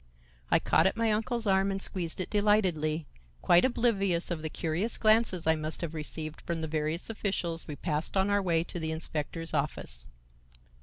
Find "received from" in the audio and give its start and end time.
5.93-6.61